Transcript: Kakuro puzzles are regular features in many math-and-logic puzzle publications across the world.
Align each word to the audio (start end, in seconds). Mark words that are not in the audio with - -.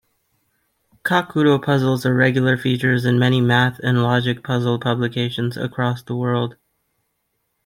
Kakuro 1.03 1.61
puzzles 1.63 2.07
are 2.07 2.15
regular 2.15 2.57
features 2.57 3.05
in 3.05 3.19
many 3.19 3.39
math-and-logic 3.39 4.43
puzzle 4.43 4.79
publications 4.79 5.55
across 5.57 6.01
the 6.01 6.15
world. 6.15 6.55